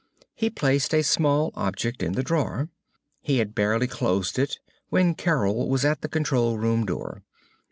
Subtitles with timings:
[0.33, 2.69] He placed a small object in the drawer.
[3.21, 4.57] He had barely closed it
[4.89, 7.21] when Carol was at the control room door.